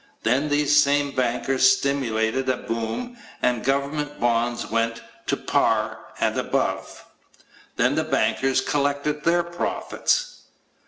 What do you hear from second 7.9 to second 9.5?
the bankers collected their